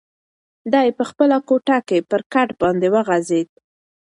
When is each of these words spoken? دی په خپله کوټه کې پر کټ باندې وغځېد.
دی 0.73 0.87
په 0.97 1.03
خپله 1.09 1.37
کوټه 1.47 1.77
کې 1.87 1.97
پر 2.09 2.21
کټ 2.33 2.49
باندې 2.61 2.87
وغځېد. 2.95 3.49